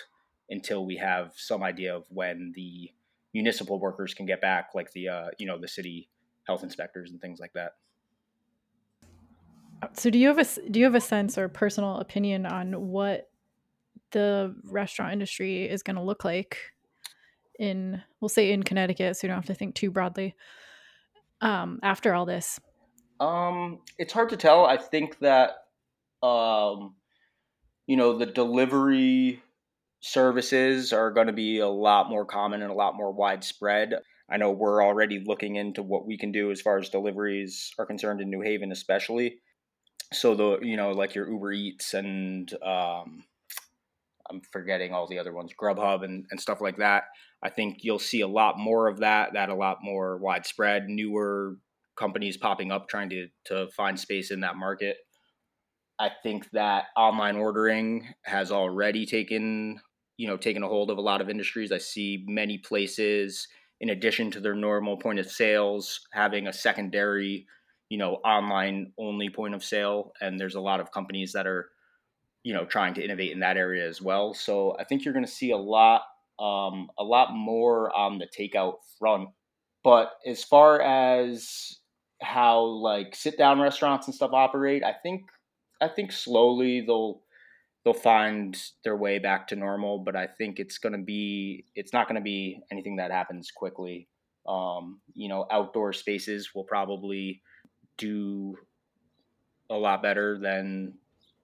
until 0.51 0.85
we 0.85 0.95
have 0.97 1.33
some 1.35 1.63
idea 1.63 1.95
of 1.95 2.05
when 2.09 2.51
the 2.55 2.91
municipal 3.33 3.79
workers 3.79 4.13
can 4.13 4.27
get 4.27 4.39
back, 4.39 4.69
like 4.75 4.91
the 4.91 5.09
uh, 5.09 5.27
you 5.39 5.47
know 5.47 5.57
the 5.57 5.67
city 5.67 6.07
health 6.43 6.61
inspectors 6.61 7.09
and 7.09 7.19
things 7.19 7.39
like 7.39 7.53
that. 7.53 7.71
So 9.93 10.11
do 10.11 10.19
you 10.19 10.27
have 10.27 10.37
a 10.37 10.45
do 10.69 10.79
you 10.79 10.85
have 10.85 10.93
a 10.93 11.01
sense 11.01 11.39
or 11.39 11.49
personal 11.49 11.97
opinion 11.97 12.45
on 12.45 12.73
what 12.89 13.27
the 14.11 14.55
restaurant 14.65 15.13
industry 15.13 15.67
is 15.67 15.81
going 15.81 15.95
to 15.95 16.03
look 16.03 16.23
like 16.23 16.55
in 17.57 17.99
we'll 18.19 18.29
say 18.29 18.51
in 18.51 18.61
Connecticut, 18.61 19.17
so 19.17 19.25
you 19.25 19.29
don't 19.29 19.39
have 19.39 19.47
to 19.47 19.55
think 19.55 19.73
too 19.73 19.89
broadly. 19.89 20.35
Um, 21.41 21.79
after 21.81 22.13
all 22.13 22.27
this, 22.27 22.59
um, 23.19 23.79
it's 23.97 24.13
hard 24.13 24.29
to 24.29 24.37
tell. 24.37 24.65
I 24.65 24.77
think 24.77 25.17
that 25.21 25.55
um, 26.23 26.95
you 27.87 27.97
know 27.97 28.17
the 28.17 28.25
delivery 28.25 29.41
services 30.01 30.93
are 30.93 31.11
going 31.11 31.27
to 31.27 31.33
be 31.33 31.59
a 31.59 31.67
lot 31.67 32.09
more 32.09 32.25
common 32.25 32.61
and 32.61 32.71
a 32.71 32.75
lot 32.75 32.95
more 32.95 33.11
widespread. 33.11 33.95
I 34.29 34.37
know 34.37 34.51
we're 34.51 34.83
already 34.83 35.23
looking 35.25 35.57
into 35.57 35.83
what 35.83 36.07
we 36.07 36.17
can 36.17 36.31
do 36.31 36.51
as 36.51 36.61
far 36.61 36.77
as 36.79 36.89
deliveries 36.89 37.71
are 37.77 37.85
concerned 37.85 38.21
in 38.21 38.29
New 38.29 38.41
Haven, 38.41 38.71
especially. 38.71 39.39
So 40.13 40.35
the 40.35 40.59
you 40.61 40.77
know 40.77 40.91
like 40.91 41.15
your 41.15 41.29
Uber 41.29 41.51
Eats 41.53 41.93
and 41.93 42.51
um, 42.63 43.23
I'm 44.29 44.41
forgetting 44.51 44.93
all 44.93 45.07
the 45.07 45.19
other 45.19 45.33
ones, 45.33 45.51
Grubhub 45.59 46.03
and, 46.03 46.25
and 46.31 46.39
stuff 46.39 46.61
like 46.61 46.77
that. 46.77 47.03
I 47.43 47.49
think 47.49 47.79
you'll 47.81 47.99
see 47.99 48.21
a 48.21 48.27
lot 48.27 48.57
more 48.57 48.87
of 48.87 48.99
that. 48.99 49.33
That 49.33 49.49
a 49.49 49.55
lot 49.55 49.79
more 49.81 50.17
widespread, 50.17 50.87
newer 50.87 51.57
companies 51.97 52.37
popping 52.37 52.71
up 52.71 52.87
trying 52.87 53.09
to 53.09 53.27
to 53.45 53.67
find 53.75 53.99
space 53.99 54.31
in 54.31 54.41
that 54.41 54.55
market. 54.55 54.97
I 56.01 56.09
think 56.23 56.49
that 56.51 56.85
online 56.97 57.35
ordering 57.35 58.07
has 58.23 58.51
already 58.51 59.05
taken 59.05 59.79
you 60.17 60.27
know 60.27 60.35
taken 60.35 60.63
a 60.63 60.67
hold 60.67 60.89
of 60.89 60.97
a 60.97 61.01
lot 61.01 61.21
of 61.21 61.29
industries. 61.29 61.71
I 61.71 61.77
see 61.77 62.25
many 62.27 62.57
places, 62.57 63.47
in 63.79 63.89
addition 63.89 64.31
to 64.31 64.39
their 64.39 64.55
normal 64.55 64.97
point 64.97 65.19
of 65.19 65.29
sales, 65.29 66.01
having 66.11 66.47
a 66.47 66.53
secondary, 66.53 67.45
you 67.89 67.99
know, 67.99 68.15
online 68.25 68.93
only 68.97 69.29
point 69.29 69.53
of 69.53 69.63
sale, 69.63 70.11
and 70.21 70.39
there's 70.39 70.55
a 70.55 70.61
lot 70.61 70.79
of 70.79 70.91
companies 70.91 71.33
that 71.33 71.45
are, 71.45 71.69
you 72.43 72.53
know, 72.53 72.65
trying 72.65 72.95
to 72.95 73.03
innovate 73.03 73.31
in 73.31 73.39
that 73.41 73.57
area 73.57 73.87
as 73.87 74.01
well. 74.01 74.33
So 74.33 74.75
I 74.79 74.83
think 74.83 75.05
you're 75.05 75.13
going 75.13 75.25
to 75.25 75.31
see 75.31 75.51
a 75.51 75.57
lot, 75.57 76.01
um, 76.39 76.89
a 76.97 77.03
lot 77.03 77.35
more 77.35 77.95
on 77.95 78.17
the 78.17 78.27
takeout 78.27 78.77
front. 78.97 79.29
But 79.83 80.13
as 80.27 80.43
far 80.43 80.81
as 80.81 81.77
how 82.21 82.61
like 82.61 83.15
sit 83.15 83.37
down 83.37 83.59
restaurants 83.59 84.07
and 84.07 84.15
stuff 84.15 84.31
operate, 84.33 84.83
I 84.83 84.93
think 85.03 85.23
I 85.81 85.87
think 85.87 86.11
slowly 86.11 86.81
they'll 86.81 87.21
they'll 87.83 87.93
find 87.93 88.55
their 88.83 88.95
way 88.95 89.19
back 89.19 89.47
to 89.47 89.55
normal. 89.55 89.99
But 89.99 90.15
I 90.15 90.27
think 90.27 90.59
it's 90.59 90.77
going 90.77 90.93
to 90.93 91.03
be 91.03 91.65
it's 91.75 91.93
not 91.93 92.07
going 92.07 92.15
to 92.15 92.21
be 92.21 92.61
anything 92.71 92.97
that 92.97 93.11
happens 93.11 93.51
quickly. 93.51 94.07
Um, 94.47 95.01
you 95.13 95.29
know, 95.29 95.45
outdoor 95.51 95.93
spaces 95.93 96.53
will 96.55 96.63
probably 96.63 97.41
do 97.97 98.55
a 99.69 99.75
lot 99.75 100.01
better 100.01 100.37
than 100.39 100.93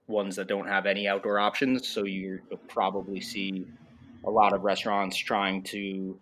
ones 0.06 0.36
that 0.36 0.48
don't 0.48 0.66
have 0.66 0.86
any 0.86 1.06
outdoor 1.06 1.38
options. 1.38 1.86
So 1.88 2.04
you'll 2.04 2.40
probably 2.68 3.20
see 3.20 3.66
a 4.24 4.30
lot 4.30 4.52
of 4.52 4.62
restaurants 4.62 5.16
trying 5.16 5.62
to 5.64 6.18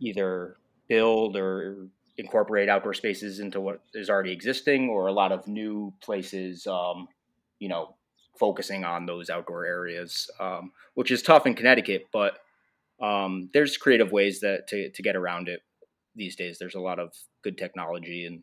either 0.00 0.56
build 0.88 1.36
or 1.36 1.88
incorporate 2.18 2.68
outdoor 2.68 2.94
spaces 2.94 3.40
into 3.40 3.60
what 3.60 3.80
is 3.94 4.10
already 4.10 4.32
existing, 4.32 4.88
or 4.88 5.06
a 5.06 5.12
lot 5.12 5.32
of 5.32 5.46
new 5.46 5.92
places, 6.00 6.66
um, 6.66 7.08
you 7.58 7.68
know, 7.68 7.96
focusing 8.38 8.84
on 8.84 9.06
those 9.06 9.30
outdoor 9.30 9.64
areas, 9.64 10.30
um, 10.38 10.72
which 10.94 11.10
is 11.10 11.22
tough 11.22 11.46
in 11.46 11.54
Connecticut, 11.54 12.06
but 12.12 12.38
um, 13.00 13.50
there's 13.52 13.76
creative 13.76 14.12
ways 14.12 14.40
that 14.40 14.68
to, 14.68 14.90
to 14.90 15.02
get 15.02 15.16
around 15.16 15.48
it 15.48 15.62
these 16.14 16.36
days. 16.36 16.58
There's 16.58 16.74
a 16.74 16.80
lot 16.80 16.98
of 16.98 17.12
good 17.42 17.58
technology 17.58 18.26
and 18.26 18.42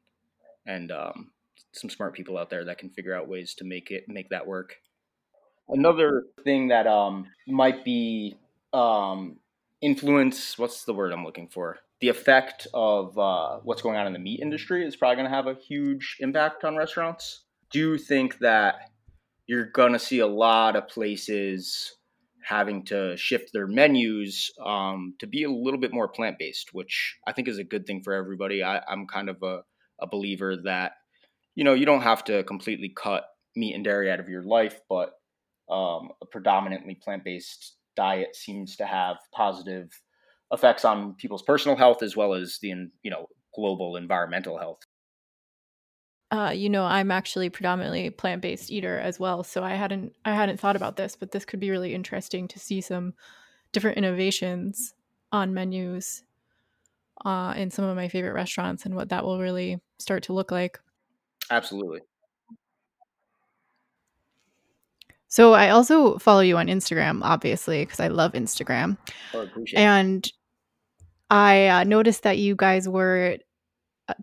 and 0.66 0.92
um, 0.92 1.32
some 1.74 1.90
smart 1.90 2.14
people 2.14 2.38
out 2.38 2.50
there 2.50 2.66
that 2.66 2.78
can 2.78 2.90
figure 2.90 3.14
out 3.14 3.28
ways 3.28 3.54
to 3.56 3.64
make 3.64 3.92
it 3.92 4.06
make 4.08 4.30
that 4.30 4.48
work. 4.48 4.78
Another 5.68 6.24
thing 6.44 6.70
that 6.70 6.88
um, 6.88 7.28
might 7.48 7.84
be 7.84 8.38
um, 8.74 9.38
influence. 9.82 10.58
What's 10.58 10.86
the 10.86 10.94
word 10.94 11.12
I'm 11.12 11.24
looking 11.24 11.48
for? 11.48 11.80
The 12.02 12.10
effect 12.10 12.68
of 12.74 13.18
uh, 13.18 13.60
what's 13.64 13.82
going 13.82 13.98
on 13.98 14.06
in 14.06 14.14
the 14.14 14.20
meat 14.20 14.42
industry 14.42 14.86
is 14.86 14.96
probably 14.96 15.16
going 15.16 15.30
to 15.30 15.36
have 15.36 15.48
a 15.48 15.56
huge 15.56 16.18
impact 16.20 16.64
on 16.64 16.76
restaurants. 16.76 17.46
Do 17.72 17.80
you 17.80 17.98
think 17.98 18.40
that 18.40 18.92
you're 19.48 19.66
going 19.66 19.94
to 19.94 20.00
see 20.00 20.20
a 20.20 20.28
lot 20.28 20.76
of 20.76 20.88
places 20.88 21.94
having 22.44 22.86
to 22.86 23.18
shift 23.18 23.52
their 23.54 23.68
menus 23.68 24.52
um, 24.64 25.16
to 25.20 25.28
be 25.28 25.44
a 25.44 25.50
little 25.50 25.80
bit 25.80 25.94
more 25.94 26.08
plant 26.08 26.38
based, 26.38 26.74
which 26.74 27.18
I 27.28 27.32
think 27.32 27.48
is 27.48 27.58
a 27.58 27.64
good 27.64 27.88
thing 27.88 28.04
for 28.04 28.14
everybody. 28.14 28.64
I, 28.64 28.82
am 28.88 29.08
kind 29.08 29.30
of 29.30 29.42
a, 29.42 29.62
a 30.00 30.08
believer 30.08 30.56
that, 30.64 30.94
you 31.56 31.64
know, 31.64 31.74
you 31.74 31.86
don't 31.86 32.02
have 32.02 32.24
to 32.26 32.44
completely 32.44 32.94
cut 32.96 33.26
meat 33.56 33.74
and 33.74 33.84
dairy 33.84 34.12
out 34.12 34.20
of 34.20 34.30
your 34.30 34.44
life, 34.44 34.80
but 34.90 35.14
um, 35.70 36.10
a 36.22 36.26
predominantly 36.30 36.96
plant 36.96 37.24
based 37.24 37.78
diet 37.96 38.36
seems 38.36 38.76
to 38.76 38.86
have 38.86 39.18
positive 39.34 39.90
effects 40.52 40.86
on 40.86 41.16
people's 41.16 41.42
personal 41.42 41.76
health 41.76 42.04
as 42.04 42.16
well 42.16 42.34
as 42.34 42.60
the, 42.62 42.68
you 43.02 43.12
know, 43.12 43.28
global 43.56 43.96
environmental 43.96 44.60
health 44.60 44.82
uh, 46.36 46.52
you 46.52 46.70
know, 46.70 46.84
I'm 46.84 47.12
actually 47.12 47.50
predominantly 47.50 48.10
plant-based 48.10 48.72
eater 48.72 49.00
as 49.00 49.20
well, 49.20 49.44
so 49.44 49.64
I 49.64 49.76
hadn't 49.76 50.16
I 50.26 50.34
hadn't 50.34 50.60
thought 50.60 50.76
about 50.76 50.98
this, 50.98 51.16
but 51.16 51.32
this 51.32 51.46
could 51.46 51.60
be 51.60 51.70
really 51.70 51.94
interesting 51.94 52.48
to 52.50 52.60
see 52.60 52.82
some 52.82 53.14
different 53.72 53.98
innovations 53.98 54.94
on 55.32 55.54
menus 55.54 56.24
uh, 57.26 57.54
in 57.56 57.72
some 57.72 57.86
of 57.86 57.96
my 57.96 58.08
favorite 58.08 58.34
restaurants 58.34 58.86
and 58.86 58.96
what 58.96 59.10
that 59.10 59.24
will 59.24 59.40
really 59.40 59.80
start 59.98 60.24
to 60.24 60.34
look 60.34 60.52
like. 60.52 60.80
Absolutely. 61.50 62.02
So 65.28 65.54
I 65.54 65.70
also 65.70 66.18
follow 66.18 66.42
you 66.42 66.58
on 66.58 66.68
Instagram, 66.68 67.20
obviously, 67.24 67.84
because 67.84 68.00
I 68.00 68.08
love 68.08 68.34
Instagram. 68.34 68.98
Oh, 69.34 69.48
and 69.76 70.30
I 71.30 71.68
uh, 71.68 71.84
noticed 71.84 72.24
that 72.24 72.38
you 72.38 72.56
guys 72.56 72.88
were 72.88 73.38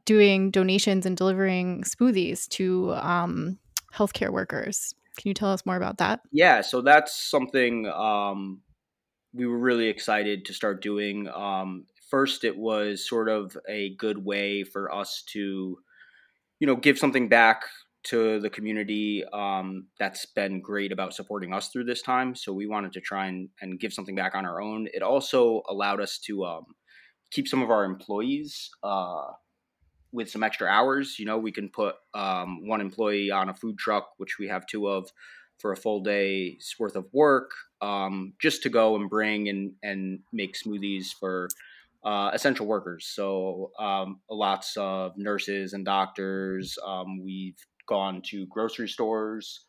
doing 0.04 0.50
donations 0.50 1.06
and 1.06 1.16
delivering 1.16 1.82
smoothies 1.82 2.48
to 2.48 2.94
um, 2.94 3.58
healthcare 3.94 4.30
workers. 4.30 4.94
Can 5.18 5.28
you 5.28 5.34
tell 5.34 5.50
us 5.50 5.66
more 5.66 5.76
about 5.76 5.98
that? 5.98 6.20
Yeah, 6.32 6.62
so 6.62 6.80
that's 6.80 7.14
something 7.14 7.86
um, 7.86 8.62
we 9.34 9.46
were 9.46 9.58
really 9.58 9.88
excited 9.88 10.44
to 10.46 10.54
start 10.54 10.82
doing. 10.82 11.28
Um, 11.28 11.86
first, 12.10 12.44
it 12.44 12.56
was 12.56 13.06
sort 13.06 13.28
of 13.28 13.56
a 13.68 13.94
good 13.96 14.24
way 14.24 14.64
for 14.64 14.94
us 14.94 15.22
to, 15.32 15.78
you 16.60 16.66
know, 16.66 16.76
give 16.76 16.98
something 16.98 17.28
back 17.28 17.62
to 18.04 18.40
the 18.40 18.50
community 18.50 19.24
um, 19.32 19.86
that's 19.98 20.26
been 20.26 20.60
great 20.60 20.92
about 20.92 21.14
supporting 21.14 21.52
us 21.52 21.68
through 21.68 21.84
this 21.84 22.02
time. 22.02 22.34
So 22.34 22.52
we 22.52 22.66
wanted 22.66 22.92
to 22.94 23.00
try 23.00 23.26
and, 23.26 23.48
and 23.60 23.78
give 23.78 23.92
something 23.92 24.14
back 24.14 24.34
on 24.34 24.44
our 24.44 24.60
own. 24.60 24.88
It 24.92 25.02
also 25.02 25.62
allowed 25.68 26.00
us 26.00 26.18
to 26.26 26.44
um, 26.44 26.64
keep 27.30 27.46
some 27.46 27.62
of 27.62 27.70
our 27.70 27.84
employees 27.84 28.70
uh, 28.82 29.26
with 30.12 30.30
some 30.30 30.42
extra 30.42 30.68
hours. 30.68 31.18
You 31.18 31.26
know, 31.26 31.38
we 31.38 31.52
can 31.52 31.68
put 31.68 31.96
um, 32.14 32.66
one 32.66 32.80
employee 32.80 33.30
on 33.30 33.48
a 33.48 33.54
food 33.54 33.78
truck, 33.78 34.10
which 34.18 34.38
we 34.38 34.48
have 34.48 34.66
two 34.66 34.88
of, 34.88 35.10
for 35.58 35.72
a 35.72 35.76
full 35.76 36.00
day's 36.00 36.74
worth 36.78 36.96
of 36.96 37.06
work 37.12 37.52
um, 37.80 38.34
just 38.40 38.62
to 38.64 38.68
go 38.68 38.96
and 38.96 39.08
bring 39.08 39.48
and, 39.48 39.72
and 39.82 40.20
make 40.32 40.54
smoothies 40.54 41.06
for 41.18 41.48
uh, 42.04 42.30
essential 42.32 42.66
workers. 42.66 43.06
So 43.06 43.70
um, 43.78 44.20
lots 44.30 44.76
of 44.76 45.16
nurses 45.16 45.72
and 45.72 45.84
doctors. 45.84 46.78
Um, 46.84 47.22
we've 47.22 47.56
gone 47.86 48.22
to 48.26 48.46
grocery 48.46 48.88
stores 48.88 49.66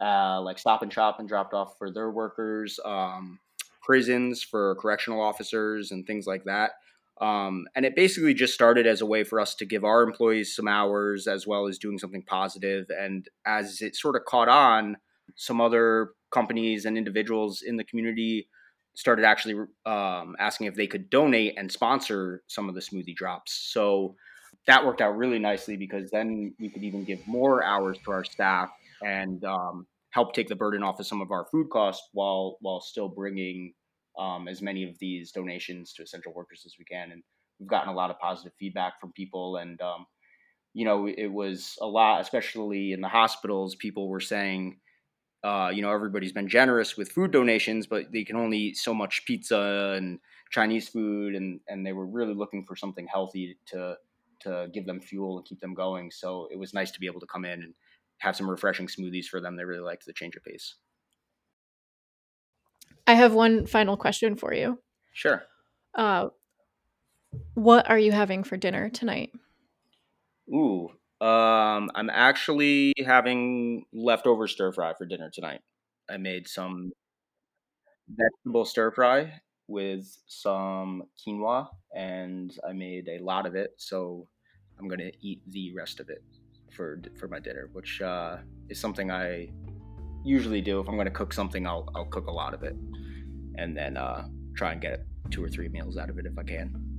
uh, 0.00 0.40
like 0.40 0.58
Stop 0.58 0.82
and 0.82 0.92
Shop 0.92 1.18
and 1.18 1.28
dropped 1.28 1.54
off 1.54 1.78
for 1.78 1.90
their 1.90 2.10
workers, 2.10 2.78
um, 2.84 3.38
prisons 3.82 4.42
for 4.42 4.74
correctional 4.76 5.20
officers 5.20 5.92
and 5.92 6.06
things 6.06 6.26
like 6.26 6.44
that. 6.44 6.72
Um, 7.20 7.66
and 7.76 7.84
it 7.84 7.94
basically 7.94 8.34
just 8.34 8.54
started 8.54 8.86
as 8.86 9.00
a 9.00 9.06
way 9.06 9.22
for 9.22 9.38
us 9.38 9.54
to 9.56 9.66
give 9.66 9.84
our 9.84 10.02
employees 10.02 10.56
some 10.56 10.66
hours 10.66 11.26
as 11.26 11.46
well 11.46 11.68
as 11.68 11.78
doing 11.78 11.98
something 11.98 12.22
positive. 12.22 12.86
And 12.90 13.28
as 13.46 13.80
it 13.80 13.94
sort 13.94 14.16
of 14.16 14.24
caught 14.24 14.48
on, 14.48 14.96
some 15.36 15.60
other 15.60 16.10
companies 16.32 16.84
and 16.84 16.98
individuals 16.98 17.62
in 17.62 17.76
the 17.76 17.84
community 17.84 18.48
started 18.94 19.24
actually 19.24 19.54
um, 19.86 20.36
asking 20.38 20.66
if 20.66 20.74
they 20.74 20.86
could 20.86 21.10
donate 21.10 21.54
and 21.56 21.70
sponsor 21.70 22.42
some 22.48 22.68
of 22.68 22.74
the 22.74 22.80
smoothie 22.80 23.14
drops. 23.14 23.70
So 23.72 24.16
that 24.66 24.84
worked 24.84 25.00
out 25.00 25.16
really 25.16 25.38
nicely 25.38 25.76
because 25.76 26.10
then 26.10 26.54
we 26.58 26.68
could 26.68 26.82
even 26.82 27.04
give 27.04 27.26
more 27.26 27.64
hours 27.64 27.98
to 28.04 28.10
our 28.10 28.24
staff 28.24 28.70
and 29.02 29.44
um, 29.44 29.86
help 30.10 30.34
take 30.34 30.48
the 30.48 30.56
burden 30.56 30.82
off 30.82 31.00
of 31.00 31.06
some 31.06 31.20
of 31.20 31.30
our 31.30 31.46
food 31.50 31.68
costs 31.70 32.08
while 32.12 32.58
while 32.60 32.80
still 32.80 33.08
bringing 33.08 33.72
um, 34.18 34.48
as 34.48 34.62
many 34.62 34.84
of 34.88 34.98
these 34.98 35.32
donations 35.32 35.92
to 35.94 36.02
essential 36.02 36.32
workers 36.34 36.62
as 36.66 36.74
we 36.78 36.84
can. 36.84 37.12
And 37.12 37.22
we've 37.58 37.68
gotten 37.68 37.88
a 37.88 37.94
lot 37.94 38.10
of 38.10 38.18
positive 38.18 38.52
feedback 38.58 39.00
from 39.00 39.12
people. 39.12 39.56
And, 39.56 39.80
um, 39.80 40.06
you 40.74 40.84
know, 40.84 41.06
it 41.06 41.30
was 41.32 41.76
a 41.80 41.86
lot, 41.86 42.20
especially 42.20 42.92
in 42.92 43.00
the 43.00 43.08
hospitals, 43.08 43.74
people 43.74 44.08
were 44.08 44.20
saying, 44.20 44.78
uh, 45.44 45.70
you 45.74 45.82
know, 45.82 45.90
everybody's 45.90 46.32
been 46.32 46.48
generous 46.48 46.96
with 46.96 47.10
food 47.10 47.30
donations, 47.30 47.86
but 47.86 48.12
they 48.12 48.24
can 48.24 48.36
only 48.36 48.58
eat 48.58 48.76
so 48.76 48.94
much 48.94 49.24
pizza 49.26 49.94
and 49.96 50.20
Chinese 50.50 50.88
food. 50.88 51.34
And, 51.34 51.60
and 51.68 51.84
they 51.84 51.92
were 51.92 52.06
really 52.06 52.34
looking 52.34 52.64
for 52.64 52.76
something 52.76 53.06
healthy 53.06 53.58
to, 53.66 53.96
to 54.40 54.68
give 54.72 54.86
them 54.86 55.00
fuel 55.00 55.38
and 55.38 55.46
keep 55.46 55.60
them 55.60 55.74
going. 55.74 56.10
So 56.10 56.48
it 56.52 56.58
was 56.58 56.74
nice 56.74 56.90
to 56.92 57.00
be 57.00 57.06
able 57.06 57.20
to 57.20 57.26
come 57.26 57.44
in 57.44 57.62
and 57.62 57.74
have 58.18 58.36
some 58.36 58.48
refreshing 58.48 58.86
smoothies 58.86 59.26
for 59.26 59.40
them. 59.40 59.56
They 59.56 59.64
really 59.64 59.82
liked 59.82 60.06
the 60.06 60.12
change 60.12 60.36
of 60.36 60.44
pace. 60.44 60.76
I 63.06 63.14
have 63.14 63.34
one 63.34 63.66
final 63.66 63.96
question 63.96 64.36
for 64.36 64.54
you. 64.54 64.78
Sure. 65.12 65.44
Uh, 65.94 66.30
what 67.54 67.88
are 67.88 67.98
you 67.98 68.12
having 68.12 68.44
for 68.44 68.56
dinner 68.56 68.90
tonight? 68.90 69.32
Ooh, 70.52 70.90
um, 71.20 71.90
I'm 71.94 72.10
actually 72.10 72.92
having 73.04 73.86
leftover 73.92 74.48
stir 74.48 74.72
fry 74.72 74.94
for 74.94 75.06
dinner 75.06 75.30
tonight. 75.30 75.60
I 76.10 76.16
made 76.16 76.48
some 76.48 76.92
vegetable 78.08 78.64
stir 78.64 78.90
fry 78.90 79.40
with 79.68 80.06
some 80.26 81.04
quinoa, 81.18 81.68
and 81.94 82.56
I 82.68 82.72
made 82.72 83.08
a 83.08 83.18
lot 83.18 83.46
of 83.46 83.54
it. 83.54 83.74
So 83.78 84.28
I'm 84.78 84.88
gonna 84.88 85.12
eat 85.20 85.42
the 85.48 85.72
rest 85.74 86.00
of 86.00 86.10
it 86.10 86.22
for 86.70 87.00
for 87.18 87.28
my 87.28 87.38
dinner, 87.40 87.68
which 87.72 88.00
uh, 88.02 88.38
is 88.68 88.80
something 88.80 89.10
I 89.10 89.52
usually 90.24 90.60
do. 90.60 90.80
If 90.80 90.88
I'm 90.88 90.94
going 90.94 91.06
to 91.06 91.10
cook 91.10 91.32
something, 91.32 91.66
I'll 91.66 91.88
I'll 91.94 92.06
cook 92.06 92.26
a 92.26 92.32
lot 92.32 92.54
of 92.54 92.62
it, 92.62 92.76
and 93.56 93.76
then 93.76 93.96
uh, 93.96 94.26
try 94.54 94.72
and 94.72 94.80
get 94.80 95.04
two 95.30 95.42
or 95.42 95.48
three 95.48 95.68
meals 95.68 95.96
out 95.96 96.10
of 96.10 96.18
it 96.18 96.26
if 96.26 96.38
I 96.38 96.42
can. 96.42 96.92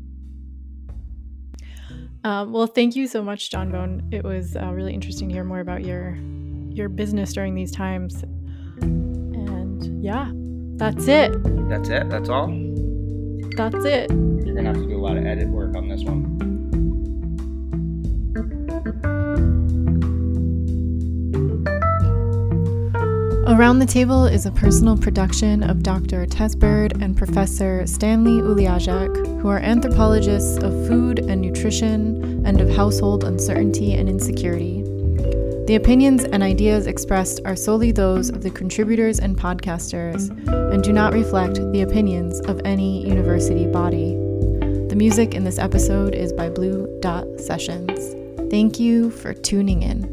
Um, 2.24 2.54
well, 2.54 2.68
thank 2.68 2.96
you 2.96 3.08
so 3.08 3.22
much, 3.22 3.52
John 3.52 3.70
Bone. 3.72 4.08
It 4.12 4.24
was 4.24 4.56
uh, 4.56 4.68
really 4.68 4.94
interesting 4.94 5.28
to 5.30 5.34
hear 5.34 5.44
more 5.44 5.60
about 5.60 5.84
your 5.84 6.18
your 6.70 6.90
business 6.90 7.34
during 7.34 7.54
these 7.54 7.72
times. 7.72 8.24
And 8.82 10.04
yeah, 10.04 10.32
that's 10.78 11.08
it. 11.08 11.32
That's 11.70 11.90
it. 11.90 12.10
That's 12.10 12.30
all. 12.30 12.48
That's 13.58 13.86
it. 13.86 14.10
You're 14.12 14.56
gonna 14.56 14.70
have 14.70 14.82
to 14.82 14.88
do 14.88 14.98
a 14.98 15.04
lot 15.04 15.18
of 15.18 15.26
edit 15.26 15.50
work 15.50 15.76
on 15.76 15.90
this 15.90 16.04
one. 16.04 16.33
Around 23.54 23.78
the 23.78 23.86
Table 23.86 24.26
is 24.26 24.48
a 24.48 24.52
personal 24.52 24.98
production 24.98 25.62
of 25.62 25.84
Dr. 25.84 26.26
Tess 26.26 26.56
Bird 26.56 27.00
and 27.04 27.16
Professor 27.16 27.86
Stanley 27.86 28.42
Ulijaszek, 28.42 29.42
who 29.42 29.48
are 29.48 29.60
anthropologists 29.60 30.58
of 30.58 30.72
food 30.88 31.20
and 31.20 31.40
nutrition 31.40 32.44
and 32.48 32.60
of 32.60 32.76
household 32.76 33.24
uncertainty 33.24 33.94
and 33.94 34.10
insecurity. 34.10 34.82
The 35.68 35.76
opinions 35.76 36.24
and 36.24 36.42
ideas 36.42 36.88
expressed 36.88 37.42
are 37.46 37.56
solely 37.56 37.92
those 37.92 38.32
of 38.32 38.42
the 38.42 38.50
contributors 38.50 39.20
and 39.20 39.38
podcasters 39.38 40.32
and 40.74 40.84
do 40.84 40.92
not 40.92 41.14
reflect 41.14 41.58
the 41.74 41.82
opinions 41.82 42.40
of 42.42 42.60
any 42.66 43.08
university 43.08 43.68
body. 43.68 44.16
The 44.90 44.96
music 44.98 45.36
in 45.36 45.44
this 45.44 45.60
episode 45.60 46.16
is 46.16 46.34
by 46.34 46.50
Blue 46.50 46.88
Dot 47.04 47.28
Sessions. 47.40 48.16
Thank 48.50 48.80
you 48.80 49.12
for 49.12 49.36
tuning 49.36 49.84
in. 49.84 50.13